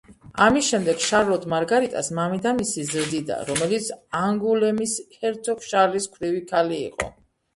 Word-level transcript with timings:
ამის 0.43 0.67
შემდეგ 0.73 1.01
შარლოტ 1.07 1.43
მარგარიტას 1.53 2.07
მამიდამისი 2.19 2.85
ზრდიდა, 2.87 3.37
რომელიც 3.49 3.91
ანგულემის 4.21 4.97
ჰერცოგ 5.19 5.61
შარლის 5.67 6.09
ქვრივი 6.15 6.41
ქალი 6.53 6.83
იყო. 6.87 7.11